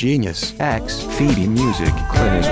[0.00, 2.46] Genius X Phoebe Music Clinic.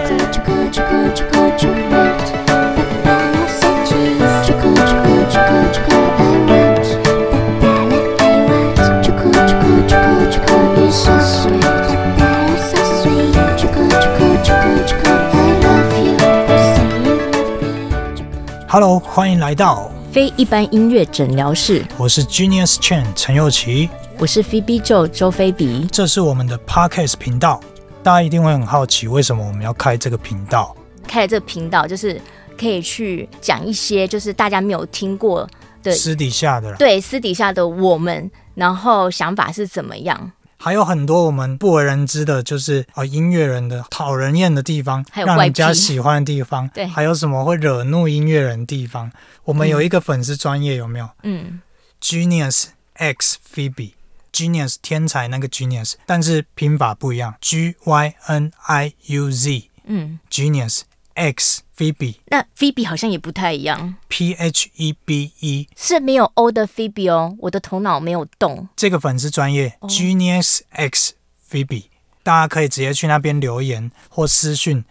[18.68, 21.83] Hello，欢迎来到 非一般音乐诊疗室。
[21.97, 23.89] 我是 Genius Chen 陈佑琪，
[24.19, 25.87] 我是 Phoebe Joe 周菲比。
[25.91, 27.59] 这是我们的 Podcast 频道。
[28.03, 30.75] 大家一定会很好奇，为什么我们要开这个频道？
[31.07, 32.21] 开了这个频道，就是
[32.55, 35.49] 可以去讲一些就是大家没有听过
[35.81, 40.31] 的私底下的，对私底下的我们，然后想法是怎么样？
[40.63, 49.11] 还有很多我们不为人知的，就是啊，音乐人的讨人厌的地方，还有让人家喜欢的地方，对，还有什么会惹怒音乐人的地方？
[49.43, 51.09] 我们有一个粉丝专业有没有？
[51.23, 51.59] 嗯
[52.01, 60.83] ，Genius X Phoebe，Genius 天才那个 Genius，但是拼法不一样，G Y N I U Z，嗯，Genius。
[61.13, 63.95] X Phoebe，那 Phoebe 好像也不太一样。
[64.07, 68.67] P H E B E 是没有 O 的 Phoebe 哦，我的头脑没有动。
[68.75, 71.13] 这个粉丝专页、哦、Genius X
[71.49, 71.85] Phoebe，
[72.23, 74.83] 大家可以直接去那边留言或私讯，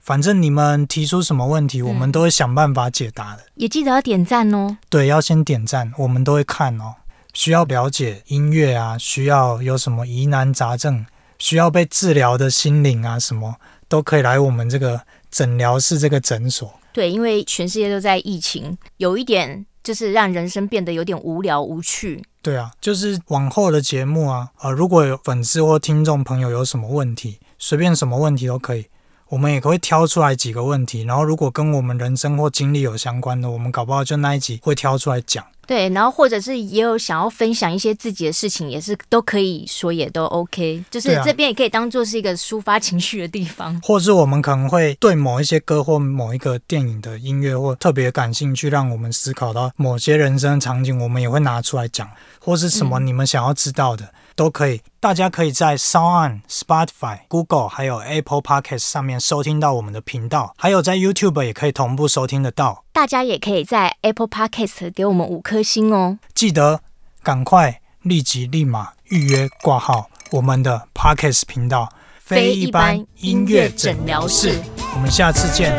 [0.00, 3.44] 反正你们提出什么问题，嗯、我们都会想办法解答的。
[3.54, 4.76] 也记得要点赞哦。
[4.88, 6.94] 对，要先点赞，我们都会看哦。
[7.34, 11.06] 需要了解音乐啊，需要有什么疑难杂症，
[11.38, 13.56] 需要被治疗的心灵啊，什么
[13.88, 15.00] 都可以来我们这个。
[15.30, 22.24] 诊疗室这个诊所，对，因为全世界都在疫情，有一点就是让人生变得有点无聊无趣。
[22.40, 28.86] 对啊，就是往后的节目啊，呃，如果有粉丝或听众朋友有什么问题，随便什么问题都可以，
[29.28, 35.44] 我们也会挑出来几个问题，然后如果跟我们人生或经历有相关的，我们搞不好就那一集会挑出来讲。
[35.68, 40.82] 对，然后或者是也有想要分享一些自己的事情，也是都可以说，也都 OK。
[40.90, 52.08] 就是这边也可以当做是一个抒发情绪的地方，啊、或是我们可能会对某一些歌或某一个电影的音乐或特别感兴趣，让我们思考到某些人生场景，我们也会拿出来讲，
[52.40, 54.06] 或是什么你们想要知道的。
[54.06, 62.84] 嗯都可以，大家可以在 SoundOn、Spotify、Google 还有 Apple Podcast 上面收听到我们的频道，还有在 YouTube 也可以同步收听得到。
[62.98, 66.18] 大家也可以在 Apple Podcast 给我们五颗星哦。
[66.34, 66.80] 记得
[67.22, 74.60] 赶快、立即、立马预约挂号我们的 Podcast 频道，非一般音乐诊疗室。
[74.96, 75.72] 我们下次见。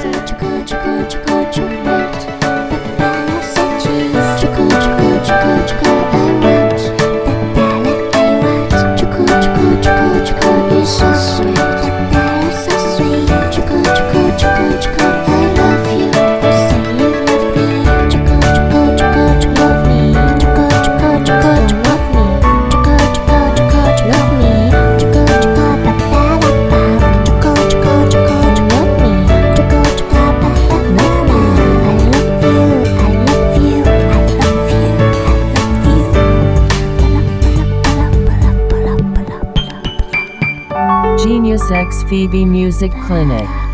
[41.70, 43.69] X Phoebe Music Clinic